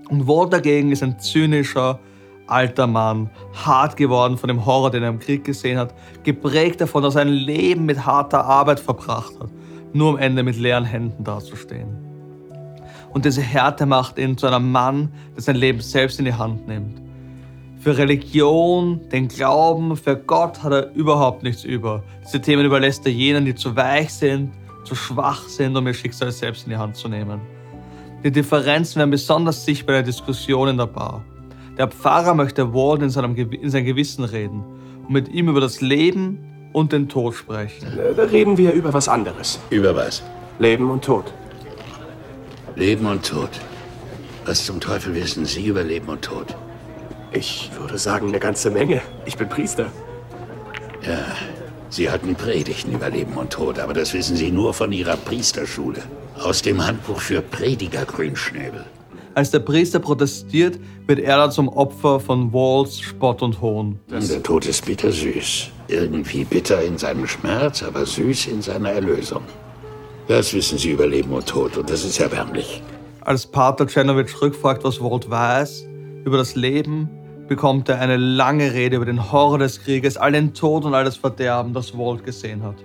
Und 0.10 0.28
Walt 0.28 0.52
dagegen 0.52 0.92
ist 0.92 1.04
ein 1.04 1.20
zynischer, 1.20 2.00
alter 2.48 2.88
Mann, 2.88 3.30
hart 3.54 3.98
geworden 3.98 4.40
von 4.40 4.48
dem 4.48 4.66
Horror, 4.66 4.90
den 4.90 5.04
er 5.04 5.10
im 5.10 5.20
Krieg 5.20 5.44
gesehen 5.44 5.78
hat, 5.78 5.94
geprägt 6.24 6.82
davon, 6.82 7.04
dass 7.04 7.14
er 7.14 7.22
ein 7.22 7.28
Leben 7.28 7.86
mit 7.86 8.04
harter 8.04 8.46
Arbeit 8.46 8.80
verbracht 8.80 9.40
hat, 9.40 9.52
nur 9.94 10.10
am 10.10 10.18
Ende 10.18 10.42
mit 10.42 10.58
leeren 10.58 10.86
Händen 10.86 11.24
dazustehen. 11.24 11.96
Und 13.14 13.26
diese 13.26 13.42
Härte 13.42 13.86
macht 13.86 14.18
ihn 14.18 14.38
zu 14.40 14.48
einem 14.48 14.72
Mann, 14.72 15.12
der 15.36 15.44
sein 15.44 15.56
Leben 15.56 15.82
selbst 15.82 16.18
in 16.18 16.26
die 16.26 16.34
Hand 16.34 16.68
nimmt. 16.68 17.07
Für 17.88 17.98
Religion, 17.98 19.00
den 19.14 19.30
Glauben, 19.30 19.96
für 19.96 20.18
Gott 20.18 20.62
hat 20.62 20.74
er 20.74 20.92
überhaupt 20.94 21.42
nichts 21.42 21.64
über. 21.64 22.04
Diese 22.22 22.42
Themen 22.42 22.66
überlässt 22.66 23.06
er 23.06 23.14
jenen, 23.14 23.46
die 23.46 23.56
zu 23.56 23.78
weich 23.78 24.14
sind, 24.14 24.52
zu 24.84 24.94
schwach 24.94 25.48
sind, 25.48 25.74
um 25.78 25.88
ihr 25.88 25.94
Schicksal 25.94 26.30
selbst 26.34 26.66
in 26.66 26.72
die 26.72 26.76
Hand 26.76 26.98
zu 26.98 27.08
nehmen. 27.08 27.40
Die 28.26 28.30
Differenzen 28.30 29.00
werden 29.00 29.12
besonders 29.12 29.64
sichtbar 29.64 29.96
in 29.96 30.04
der 30.04 30.12
Diskussion 30.12 30.68
in 30.68 30.76
der 30.76 30.88
Bar. 30.88 31.24
Der 31.78 31.88
Pfarrer 31.88 32.34
möchte 32.34 32.74
Walt 32.74 33.02
in, 33.02 33.10
seinem, 33.10 33.38
in 33.38 33.70
sein 33.70 33.86
Gewissen 33.86 34.26
reden 34.26 34.66
und 35.06 35.12
mit 35.12 35.30
ihm 35.30 35.48
über 35.48 35.62
das 35.62 35.80
Leben 35.80 36.40
und 36.74 36.92
den 36.92 37.08
Tod 37.08 37.36
sprechen. 37.36 37.88
Da 38.18 38.24
reden 38.24 38.58
wir 38.58 38.74
über 38.74 38.92
was 38.94 39.08
anderes. 39.08 39.62
Über 39.70 39.96
was? 39.96 40.22
Leben 40.60 40.90
und 40.90 41.06
Tod. 41.06 41.32
Leben 42.76 43.06
und 43.06 43.26
Tod. 43.26 43.52
Was 44.46 44.66
zum 44.66 44.82
Teufel 44.82 45.16
wissen 45.16 45.46
Sie 45.46 45.68
über 45.68 45.84
Leben 45.84 46.10
und 46.10 46.22
Tod? 46.22 46.54
Ich 47.32 47.70
würde 47.78 47.98
sagen, 47.98 48.30
eine 48.30 48.40
ganze 48.40 48.72
Menge. 48.72 49.02
Ich 49.26 49.38
bin 49.38 49.50
Priester. 49.50 49.88
Ja, 51.06 51.26
Sie 51.90 52.10
hatten 52.10 52.36
Predigten 52.36 52.94
über 52.94 53.10
Leben 53.10 53.34
und 53.34 53.52
Tod, 53.52 53.80
aber 53.80 53.94
das 53.94 54.14
wissen 54.14 54.36
Sie 54.36 54.52
nur 54.52 54.74
von 54.74 54.92
Ihrer 54.92 55.16
Priesterschule. 55.16 56.02
Aus 56.40 56.62
dem 56.62 56.86
Handbuch 56.86 57.20
für 57.20 57.42
Prediger 57.42 58.06
Grünschnäbel. 58.06 58.86
Als 59.34 59.52
der 59.52 59.60
Priester 59.60 60.00
protestiert, 60.00 60.80
wird 61.06 61.20
er 61.20 61.38
dann 61.38 61.52
zum 61.52 61.70
Opfer 61.70 62.20
von 62.20 62.52
Walls 62.52 63.00
Spott 63.00 63.42
und 63.42 63.62
Hohn. 63.62 64.00
Der 64.10 64.44
Tod 64.44 64.66
ist 64.66 64.86
bittersüß. 64.86 65.70
Irgendwie 65.88 66.44
bitter 66.44 66.82
in 66.82 66.98
seinem 66.98 67.28
Schmerz, 67.28 67.84
aber 67.84 68.06
süß 68.06 68.48
in 68.48 68.62
seiner 68.62 68.90
Erlösung. 68.90 69.44
Das 70.28 70.54
wissen 70.54 70.78
Sie 70.78 70.92
über 70.92 71.08
Leben 71.08 71.32
und 71.32 71.46
Tod 71.46 71.78
und 71.78 71.90
das 71.90 72.04
ist 72.04 72.20
erbärmlich. 72.20 72.82
Als 73.22 73.46
Pater 73.46 73.88
Czernowitsch 73.88 74.42
rückfragt, 74.42 74.84
was 74.84 75.00
Walt 75.00 75.30
weiß 75.30 75.86
über 76.28 76.38
das 76.38 76.56
Leben, 76.56 77.10
bekommt 77.48 77.88
er 77.88 78.02
eine 78.02 78.18
lange 78.18 78.74
Rede 78.74 78.98
über 78.98 79.06
den 79.06 79.32
Horror 79.32 79.60
des 79.60 79.82
Krieges, 79.82 80.18
all 80.18 80.34
den 80.34 80.54
Tod 80.54 80.84
und 80.84 80.94
all 80.94 81.06
das 81.06 81.16
Verderben, 81.16 81.74
das 81.74 81.98
Walt 81.98 82.26
gesehen 82.26 82.64
hat. 82.64 82.76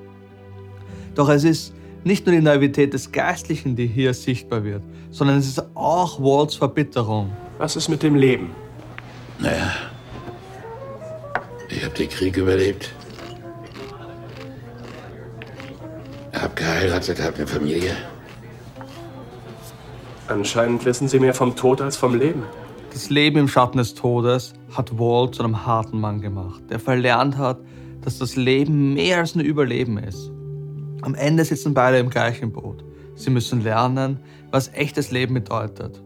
Doch 1.16 1.28
es 1.28 1.42
ist 1.42 1.74
nicht 2.04 2.24
nur 2.24 2.36
die 2.36 2.40
Naivität 2.40 2.94
des 2.94 3.10
Geistlichen, 3.10 3.74
die 3.74 3.88
hier 3.88 4.14
sichtbar 4.14 4.62
wird, 4.62 4.84
sondern 5.10 5.38
es 5.38 5.48
ist 5.48 5.60
auch 5.74 6.20
Walts 6.20 6.54
Verbitterung. 6.54 7.32
Was 7.58 7.74
ist 7.74 7.88
mit 7.88 8.04
dem 8.04 8.14
Leben? 8.14 8.52
Naja, 9.40 9.72
ich 11.68 11.84
habe 11.84 11.94
den 11.96 12.08
Krieg 12.08 12.36
überlebt. 12.36 12.94
Hab 16.32 16.54
geheiratet, 16.54 17.20
hab 17.20 17.34
eine 17.34 17.46
Familie. 17.48 17.96
Anscheinend 20.28 20.84
wissen 20.84 21.08
Sie 21.08 21.18
mehr 21.18 21.34
vom 21.34 21.56
Tod 21.56 21.80
als 21.80 21.96
vom 21.96 22.14
Leben. 22.14 22.44
Das 22.92 23.08
Leben 23.08 23.38
im 23.38 23.48
Schatten 23.48 23.78
des 23.78 23.94
Todes 23.94 24.52
hat 24.76 24.98
Walt 24.98 25.34
zu 25.34 25.42
einem 25.42 25.64
harten 25.64 25.98
Mann 25.98 26.20
gemacht, 26.20 26.62
der 26.68 26.78
verlernt 26.78 27.38
hat, 27.38 27.58
dass 28.02 28.18
das 28.18 28.36
Leben 28.36 28.92
mehr 28.92 29.18
als 29.18 29.34
ein 29.34 29.40
Überleben 29.40 29.96
ist. 29.96 30.30
Am 31.00 31.14
Ende 31.14 31.42
sitzen 31.42 31.72
beide 31.72 31.96
im 31.96 32.10
gleichen 32.10 32.52
Boot. 32.52 32.84
Sie 33.14 33.30
müssen 33.30 33.62
lernen, 33.62 34.20
was 34.50 34.68
echtes 34.74 35.10
Leben 35.10 35.32
bedeutet. 35.32 36.02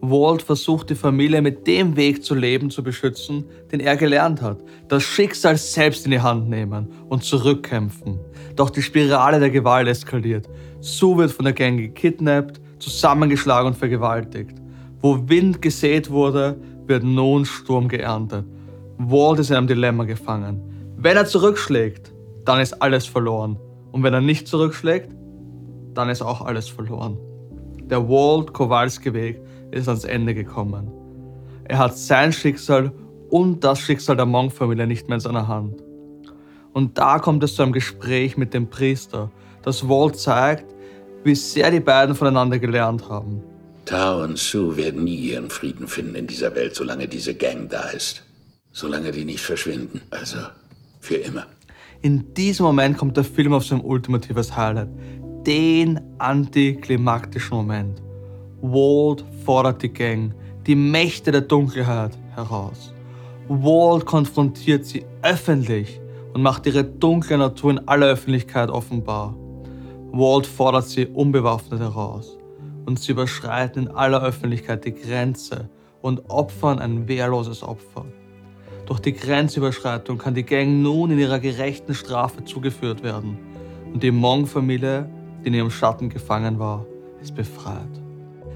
Walt 0.00 0.40
versucht 0.40 0.88
die 0.88 0.94
Familie 0.94 1.42
mit 1.42 1.66
dem 1.66 1.96
Weg 1.96 2.24
zu 2.24 2.34
leben 2.34 2.70
zu 2.70 2.82
beschützen, 2.82 3.44
den 3.70 3.80
er 3.80 3.96
gelernt 3.96 4.40
hat. 4.40 4.60
Das 4.88 5.02
Schicksal 5.02 5.58
selbst 5.58 6.06
in 6.06 6.12
die 6.12 6.20
Hand 6.20 6.48
nehmen 6.48 6.88
und 7.10 7.24
zurückkämpfen. 7.24 8.18
Doch 8.56 8.70
die 8.70 8.82
Spirale 8.82 9.38
der 9.38 9.50
Gewalt 9.50 9.86
eskaliert. 9.86 10.48
Sue 10.80 11.18
wird 11.18 11.30
von 11.30 11.44
der 11.44 11.52
Gang 11.52 11.76
gekidnappt, 11.76 12.58
zusammengeschlagen 12.78 13.68
und 13.68 13.76
vergewaltigt. 13.76 14.65
Wo 15.06 15.28
Wind 15.28 15.62
gesät 15.62 16.10
wurde, 16.10 16.56
wird 16.88 17.04
nun 17.04 17.44
Sturm 17.44 17.86
geerntet. 17.86 18.44
Walt 18.98 19.38
ist 19.38 19.50
in 19.50 19.56
einem 19.56 19.68
Dilemma 19.68 20.02
gefangen. 20.02 20.60
Wenn 20.96 21.16
er 21.16 21.26
zurückschlägt, 21.26 22.12
dann 22.44 22.58
ist 22.58 22.82
alles 22.82 23.06
verloren. 23.06 23.56
Und 23.92 24.02
wenn 24.02 24.12
er 24.14 24.20
nicht 24.20 24.48
zurückschlägt, 24.48 25.14
dann 25.94 26.08
ist 26.08 26.22
auch 26.22 26.40
alles 26.40 26.68
verloren. 26.68 27.18
Der 27.88 28.08
Walt 28.08 28.52
Kowalski-Weg 28.52 29.40
ist 29.70 29.86
ans 29.86 30.02
Ende 30.02 30.34
gekommen. 30.34 30.90
Er 31.62 31.78
hat 31.78 31.96
sein 31.96 32.32
Schicksal 32.32 32.90
und 33.30 33.62
das 33.62 33.78
Schicksal 33.78 34.16
der 34.16 34.26
Monk-Familie 34.26 34.88
nicht 34.88 35.06
mehr 35.06 35.18
in 35.18 35.20
seiner 35.20 35.46
Hand. 35.46 35.84
Und 36.72 36.98
da 36.98 37.20
kommt 37.20 37.44
es 37.44 37.54
zu 37.54 37.62
einem 37.62 37.70
Gespräch 37.70 38.36
mit 38.36 38.52
dem 38.52 38.68
Priester, 38.68 39.30
das 39.62 39.88
Walt 39.88 40.16
zeigt, 40.16 40.74
wie 41.22 41.36
sehr 41.36 41.70
die 41.70 41.78
beiden 41.78 42.16
voneinander 42.16 42.58
gelernt 42.58 43.08
haben. 43.08 43.44
Tao 43.86 44.24
und 44.24 44.36
Sue 44.36 44.76
werden 44.76 45.04
nie 45.04 45.14
ihren 45.14 45.48
Frieden 45.48 45.86
finden 45.86 46.16
in 46.16 46.26
dieser 46.26 46.56
Welt, 46.56 46.74
solange 46.74 47.06
diese 47.06 47.36
Gang 47.36 47.70
da 47.70 47.88
ist. 47.90 48.24
Solange 48.72 49.12
die 49.12 49.24
nicht 49.24 49.40
verschwinden. 49.40 50.00
Also 50.10 50.38
für 51.00 51.14
immer. 51.14 51.46
In 52.02 52.34
diesem 52.34 52.66
Moment 52.66 52.98
kommt 52.98 53.16
der 53.16 53.22
Film 53.22 53.52
auf 53.52 53.64
sein 53.64 53.80
ultimatives 53.80 54.56
Highlight. 54.56 54.88
Den 55.46 56.00
antiklimaktischen 56.18 57.56
Moment. 57.56 58.02
Walt 58.60 59.24
fordert 59.44 59.80
die 59.82 59.92
Gang, 59.92 60.34
die 60.66 60.74
Mächte 60.74 61.30
der 61.30 61.42
Dunkelheit 61.42 62.18
heraus. 62.34 62.92
Walt 63.48 64.04
konfrontiert 64.04 64.84
sie 64.84 65.06
öffentlich 65.22 66.00
und 66.34 66.42
macht 66.42 66.66
ihre 66.66 66.82
dunkle 66.82 67.38
Natur 67.38 67.70
in 67.70 67.88
aller 67.88 68.08
Öffentlichkeit 68.08 68.68
offenbar. 68.68 69.36
Walt 70.10 70.48
fordert 70.48 70.88
sie 70.88 71.06
unbewaffnet 71.06 71.78
heraus 71.78 72.36
und 72.86 72.98
sie 72.98 73.12
überschreiten 73.12 73.84
in 73.84 73.88
aller 73.88 74.22
Öffentlichkeit 74.22 74.84
die 74.84 74.94
Grenze 74.94 75.68
und 76.00 76.30
opfern 76.30 76.78
ein 76.78 77.08
wehrloses 77.08 77.62
Opfer. 77.62 78.06
Durch 78.86 79.00
die 79.00 79.12
Grenzüberschreitung 79.12 80.18
kann 80.18 80.34
die 80.34 80.44
Gang 80.44 80.80
nun 80.80 81.10
in 81.10 81.18
ihrer 81.18 81.40
gerechten 81.40 81.94
Strafe 81.94 82.44
zugeführt 82.44 83.02
werden 83.02 83.38
und 83.92 84.02
die 84.02 84.12
Monk-Familie, 84.12 85.10
die 85.42 85.48
in 85.48 85.54
ihrem 85.54 85.70
Schatten 85.70 86.08
gefangen 86.08 86.58
war, 86.58 86.86
ist 87.20 87.34
befreit. 87.34 88.00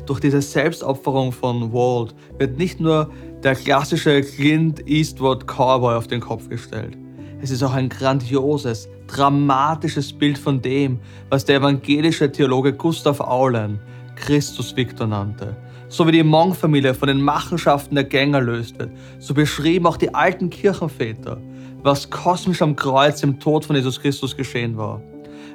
Durch 0.07 0.21
diese 0.21 0.41
Selbstopferung 0.41 1.33
von 1.33 1.73
Walt 1.73 2.15
wird 2.39 2.59
nicht 2.59 2.81
nur 2.81 3.11
der 3.43 3.55
klassische 3.55 4.23
Clint 4.23 4.89
Eastwood 4.89 5.47
Cowboy 5.47 5.95
auf 5.95 6.07
den 6.07 6.21
Kopf 6.21 6.49
gestellt. 6.49 6.97
Es 7.43 7.51
ist 7.51 7.63
auch 7.63 7.73
ein 7.73 7.89
grandioses, 7.89 8.89
dramatisches 9.07 10.13
Bild 10.13 10.39
von 10.39 10.61
dem, 10.61 11.01
was 11.29 11.45
der 11.45 11.57
evangelische 11.57 12.31
Theologe 12.31 12.73
Gustav 12.73 13.21
Aulen 13.21 13.81
Christus 14.21 14.77
Victor 14.77 15.07
nannte. 15.07 15.57
So 15.89 16.07
wie 16.07 16.13
die 16.13 16.23
Monk-Familie 16.23 16.95
von 16.95 17.09
den 17.09 17.21
Machenschaften 17.21 17.95
der 17.95 18.05
Gang 18.05 18.35
erlöst 18.35 18.79
wird, 18.79 18.91
so 19.19 19.35
beschrieben 19.35 19.87
auch 19.87 19.97
die 19.97 20.15
alten 20.15 20.51
Kirchenväter, 20.51 21.39
was 21.83 22.11
kosmisch 22.11 22.63
am 22.63 22.77
Kreuz 22.77 23.23
im 23.23 23.41
Tod 23.41 23.65
von 23.65 23.75
Jesus 23.75 24.01
Christus 24.01 24.37
geschehen 24.37 24.77
war. 24.77 25.03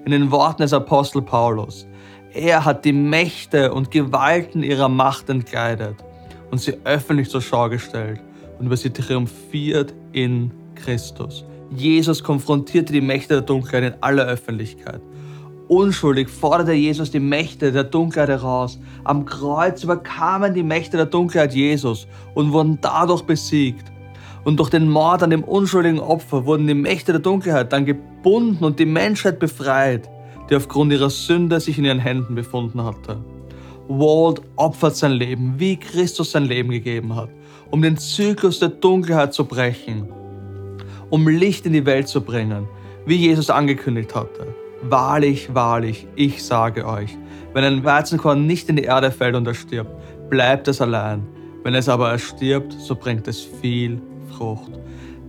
In 0.03 0.11
den 0.11 0.31
Worten 0.31 0.63
des 0.63 0.73
Apostel 0.73 1.21
Paulus, 1.21 1.87
er 2.33 2.65
hat 2.65 2.83
die 2.83 2.91
Mächte 2.91 3.71
und 3.71 3.91
Gewalten 3.91 4.61
ihrer 4.61 4.89
Macht 4.89 5.29
entkleidet 5.29 5.95
und 6.51 6.59
sie 6.59 6.75
öffentlich 6.83 7.29
zur 7.29 7.41
Schau 7.41 7.69
gestellt 7.69 8.19
und 8.59 8.65
über 8.65 8.75
sie 8.75 8.89
triumphiert 8.89 9.93
in 10.11 10.51
Christus. 10.75 11.45
Jesus 11.71 12.23
konfrontierte 12.23 12.91
die 12.91 13.01
Mächte 13.01 13.35
der 13.35 13.41
Dunkelheit 13.41 13.93
in 13.93 14.03
aller 14.03 14.25
Öffentlichkeit. 14.25 15.01
Unschuldig 15.67 16.29
forderte 16.29 16.73
Jesus 16.73 17.09
die 17.09 17.19
Mächte 17.19 17.71
der 17.71 17.85
Dunkelheit 17.85 18.29
heraus. 18.29 18.79
Am 19.03 19.25
Kreuz 19.25 19.83
überkamen 19.83 20.53
die 20.53 20.61
Mächte 20.61 20.95
der 20.95 21.07
Dunkelheit 21.07 21.55
Jesus 21.55 22.07
und 22.35 22.51
wurden 22.51 22.77
dadurch 22.81 23.23
besiegt. 23.23 23.91
Und 24.43 24.59
durch 24.59 24.69
den 24.69 24.87
Mord 24.87 25.23
an 25.23 25.31
dem 25.31 25.43
unschuldigen 25.43 25.99
Opfer 25.99 26.45
wurden 26.45 26.67
die 26.67 26.75
Mächte 26.75 27.13
der 27.13 27.21
Dunkelheit 27.21 27.73
dann 27.73 27.85
gebunden 27.85 28.63
und 28.63 28.77
die 28.77 28.85
Menschheit 28.85 29.39
befreit, 29.39 30.07
die 30.51 30.55
aufgrund 30.55 30.91
ihrer 30.91 31.09
Sünde 31.09 31.59
sich 31.59 31.79
in 31.79 31.85
ihren 31.85 31.99
Händen 31.99 32.35
befunden 32.35 32.83
hatte. 32.83 33.17
Walt 33.87 34.43
opfert 34.57 34.95
sein 34.95 35.13
Leben, 35.13 35.55
wie 35.57 35.77
Christus 35.77 36.31
sein 36.31 36.45
Leben 36.45 36.69
gegeben 36.69 37.15
hat, 37.15 37.29
um 37.71 37.81
den 37.81 37.97
Zyklus 37.97 38.59
der 38.59 38.69
Dunkelheit 38.69 39.33
zu 39.33 39.45
brechen, 39.45 40.09
um 41.09 41.27
Licht 41.27 41.65
in 41.65 41.73
die 41.73 41.87
Welt 41.87 42.07
zu 42.07 42.21
bringen, 42.21 42.67
wie 43.07 43.15
Jesus 43.15 43.49
angekündigt 43.49 44.13
hatte. 44.13 44.64
Wahrlich, 44.87 45.55
wahrlich, 45.55 46.07
ich 46.15 46.43
sage 46.43 46.85
euch, 46.85 47.17
wenn 47.53 47.63
ein 47.63 47.83
Weizenkorn 47.83 48.45
nicht 48.45 48.69
in 48.69 48.75
die 48.75 48.83
Erde 48.83 49.09
fällt 49.09 49.35
und 49.35 49.47
erstirbt, 49.47 49.89
bleibt 50.29 50.67
es 50.67 50.79
allein. 50.79 51.25
Wenn 51.63 51.73
es 51.73 51.89
aber 51.89 52.11
erstirbt, 52.11 52.71
so 52.73 52.93
bringt 52.93 53.27
es 53.27 53.41
viel 53.41 53.99
Frucht. 54.37 54.71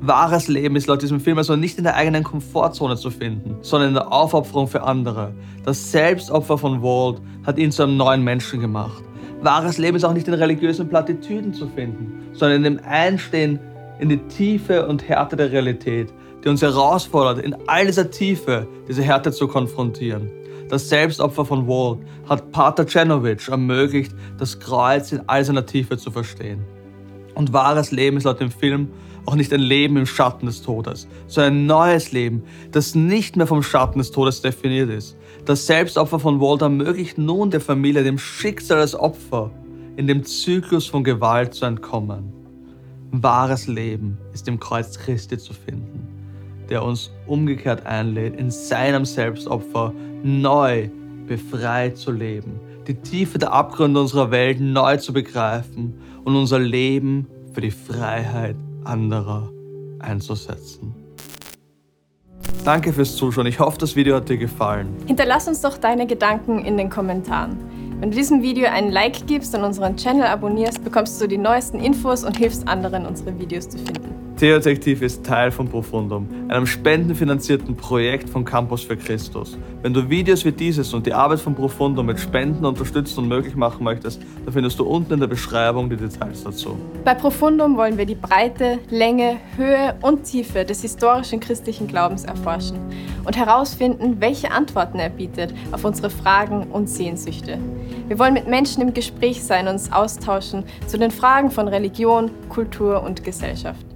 Wahres 0.02 0.48
Leben 0.48 0.76
ist 0.76 0.88
laut 0.88 1.00
diesem 1.00 1.20
Film 1.20 1.38
also 1.38 1.56
nicht 1.56 1.78
in 1.78 1.84
der 1.84 1.96
eigenen 1.96 2.22
Komfortzone 2.22 2.96
zu 2.96 3.10
finden, 3.10 3.56
sondern 3.62 3.88
in 3.88 3.94
der 3.94 4.12
Aufopferung 4.12 4.68
für 4.68 4.82
andere. 4.82 5.32
Das 5.64 5.90
Selbstopfer 5.90 6.58
von 6.58 6.82
Walt 6.82 7.22
hat 7.46 7.56
ihn 7.56 7.72
zu 7.72 7.84
einem 7.84 7.96
neuen 7.96 8.22
Menschen 8.22 8.60
gemacht. 8.60 9.02
Wahres 9.40 9.78
Leben 9.78 9.96
ist 9.96 10.04
auch 10.04 10.12
nicht 10.12 10.28
in 10.28 10.34
religiösen 10.34 10.86
Plattitüden 10.86 11.54
zu 11.54 11.66
finden, 11.66 12.28
sondern 12.34 12.62
in 12.62 12.74
dem 12.74 12.84
Einstehen 12.84 13.58
in 14.00 14.10
die 14.10 14.18
Tiefe 14.18 14.86
und 14.86 15.08
Härte 15.08 15.36
der 15.36 15.50
Realität, 15.50 16.12
die 16.44 16.48
uns 16.48 16.62
herausfordert, 16.62 17.44
in 17.44 17.56
all 17.66 17.86
dieser 17.86 18.10
Tiefe 18.10 18.66
diese 18.88 19.02
Härte 19.02 19.32
zu 19.32 19.48
konfrontieren. 19.48 20.30
Das 20.68 20.88
Selbstopfer 20.88 21.44
von 21.44 21.68
Walt 21.68 22.00
hat 22.28 22.50
Pater 22.50 22.86
Cenovic 22.86 23.48
ermöglicht, 23.48 24.12
das 24.38 24.58
Kreuz 24.58 25.12
in 25.12 25.22
all 25.28 25.44
seiner 25.44 25.64
Tiefe 25.64 25.96
zu 25.96 26.10
verstehen. 26.10 26.64
Und 27.34 27.52
wahres 27.52 27.92
Leben 27.92 28.16
ist 28.16 28.24
laut 28.24 28.40
dem 28.40 28.50
Film 28.50 28.88
auch 29.26 29.34
nicht 29.34 29.52
ein 29.52 29.60
Leben 29.60 29.96
im 29.96 30.06
Schatten 30.06 30.46
des 30.46 30.62
Todes, 30.62 31.06
sondern 31.26 31.54
ein 31.54 31.66
neues 31.66 32.12
Leben, 32.12 32.44
das 32.70 32.94
nicht 32.94 33.36
mehr 33.36 33.46
vom 33.46 33.62
Schatten 33.62 33.98
des 33.98 34.10
Todes 34.10 34.40
definiert 34.40 34.88
ist. 34.88 35.16
Das 35.44 35.66
Selbstopfer 35.66 36.18
von 36.18 36.40
Walt 36.40 36.62
ermöglicht 36.62 37.18
nun 37.18 37.50
der 37.50 37.60
Familie 37.60 38.04
dem 38.04 38.18
Schicksal 38.18 38.78
als 38.78 38.94
Opfer 38.94 39.50
in 39.96 40.06
dem 40.06 40.24
Zyklus 40.24 40.86
von 40.86 41.04
Gewalt 41.04 41.54
zu 41.54 41.66
entkommen. 41.66 42.32
Wahres 43.10 43.66
Leben 43.66 44.18
ist 44.32 44.48
im 44.48 44.60
Kreuz 44.60 44.98
Christi 44.98 45.38
zu 45.38 45.52
finden, 45.52 46.05
der 46.70 46.84
uns 46.84 47.10
umgekehrt 47.26 47.86
einlädt, 47.86 48.38
in 48.38 48.50
seinem 48.50 49.04
Selbstopfer 49.04 49.92
neu 50.22 50.88
befreit 51.26 51.96
zu 51.96 52.12
leben, 52.12 52.60
die 52.86 52.94
Tiefe 52.94 53.38
der 53.38 53.52
Abgründe 53.52 54.00
unserer 54.00 54.30
Welt 54.30 54.60
neu 54.60 54.96
zu 54.96 55.12
begreifen 55.12 55.94
und 56.24 56.36
unser 56.36 56.58
Leben 56.58 57.26
für 57.52 57.60
die 57.60 57.70
Freiheit 57.70 58.56
anderer 58.84 59.50
einzusetzen. 59.98 60.94
Danke 62.64 62.92
fürs 62.92 63.14
Zuschauen. 63.16 63.46
Ich 63.46 63.60
hoffe, 63.60 63.78
das 63.78 63.94
Video 63.94 64.16
hat 64.16 64.28
dir 64.28 64.38
gefallen. 64.38 64.88
Hinterlass 65.06 65.46
uns 65.46 65.60
doch 65.60 65.78
deine 65.78 66.06
Gedanken 66.06 66.64
in 66.64 66.76
den 66.76 66.90
Kommentaren. 66.90 67.56
Wenn 68.00 68.10
du 68.10 68.16
diesem 68.16 68.42
Video 68.42 68.68
einen 68.68 68.90
Like 68.90 69.26
gibst 69.26 69.54
und 69.54 69.64
unseren 69.64 69.96
Channel 69.96 70.26
abonnierst, 70.26 70.84
bekommst 70.84 71.20
du 71.20 71.26
die 71.26 71.38
neuesten 71.38 71.78
Infos 71.78 72.24
und 72.24 72.36
hilfst 72.36 72.66
anderen, 72.68 73.06
unsere 73.06 73.38
Videos 73.38 73.68
zu 73.68 73.78
finden. 73.78 74.25
Theodetektiv 74.36 75.00
ist 75.00 75.24
Teil 75.24 75.50
von 75.50 75.66
Profundum, 75.66 76.28
einem 76.48 76.66
spendenfinanzierten 76.66 77.74
Projekt 77.74 78.28
von 78.28 78.44
Campus 78.44 78.82
für 78.82 78.94
Christus. 78.94 79.56
Wenn 79.80 79.94
du 79.94 80.10
Videos 80.10 80.44
wie 80.44 80.52
dieses 80.52 80.92
und 80.92 81.06
die 81.06 81.14
Arbeit 81.14 81.40
von 81.40 81.54
Profundum 81.54 82.04
mit 82.04 82.20
Spenden 82.20 82.66
unterstützen 82.66 83.20
und 83.20 83.28
möglich 83.28 83.56
machen 83.56 83.82
möchtest, 83.82 84.20
dann 84.44 84.52
findest 84.52 84.78
du 84.78 84.84
unten 84.84 85.14
in 85.14 85.20
der 85.20 85.26
Beschreibung 85.26 85.88
die 85.88 85.96
Details 85.96 86.44
dazu. 86.44 86.76
Bei 87.02 87.14
Profundum 87.14 87.78
wollen 87.78 87.96
wir 87.96 88.04
die 88.04 88.14
Breite, 88.14 88.78
Länge, 88.90 89.38
Höhe 89.56 89.94
und 90.02 90.24
Tiefe 90.24 90.66
des 90.66 90.82
historischen 90.82 91.40
christlichen 91.40 91.86
Glaubens 91.86 92.24
erforschen 92.24 92.76
und 93.24 93.38
herausfinden, 93.38 94.16
welche 94.20 94.50
Antworten 94.50 94.98
er 94.98 95.08
bietet 95.08 95.54
auf 95.72 95.82
unsere 95.82 96.10
Fragen 96.10 96.64
und 96.64 96.90
Sehnsüchte. 96.90 97.56
Wir 98.06 98.18
wollen 98.18 98.34
mit 98.34 98.48
Menschen 98.48 98.82
im 98.82 98.92
Gespräch 98.92 99.42
sein 99.42 99.66
und 99.66 99.76
uns 99.76 99.90
austauschen 99.90 100.64
zu 100.86 100.98
den 100.98 101.10
Fragen 101.10 101.50
von 101.50 101.68
Religion, 101.68 102.30
Kultur 102.50 103.02
und 103.02 103.24
Gesellschaft. 103.24 103.95